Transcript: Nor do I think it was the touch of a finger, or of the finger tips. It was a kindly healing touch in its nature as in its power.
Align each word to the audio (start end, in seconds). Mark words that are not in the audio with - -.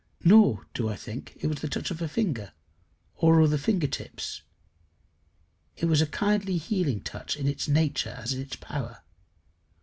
Nor 0.23 0.65
do 0.73 0.89
I 0.89 0.95
think 0.95 1.37
it 1.41 1.45
was 1.45 1.57
the 1.59 1.67
touch 1.69 1.91
of 1.91 2.01
a 2.01 2.07
finger, 2.07 2.53
or 3.17 3.39
of 3.39 3.51
the 3.51 3.59
finger 3.59 3.85
tips. 3.85 4.41
It 5.77 5.85
was 5.85 6.01
a 6.01 6.07
kindly 6.07 6.57
healing 6.57 7.01
touch 7.01 7.37
in 7.37 7.45
its 7.47 7.67
nature 7.67 8.15
as 8.17 8.33
in 8.33 8.41
its 8.41 8.55
power. 8.55 9.03